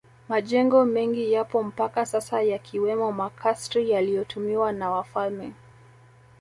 Majengo 0.29 0.85
mengi 0.85 1.33
yapo 1.33 1.63
mpaka 1.63 2.05
sasa 2.05 2.41
yakiwemo 2.41 3.11
makasri 3.11 3.89
yaliyotumiwa 3.91 4.71
na 4.71 4.89
wafalme 4.91 5.51